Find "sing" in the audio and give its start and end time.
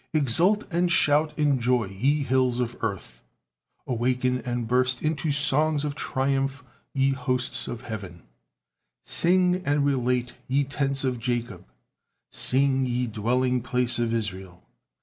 9.03-9.61, 12.31-12.87